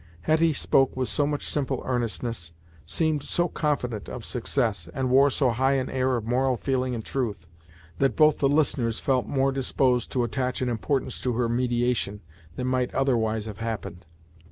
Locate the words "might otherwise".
12.65-13.45